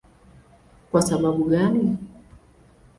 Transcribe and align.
Kwa 0.91 1.01
sababu 1.01 1.43
gani? 1.43 1.97